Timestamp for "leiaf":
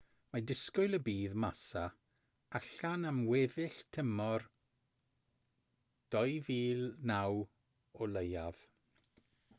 8.17-8.67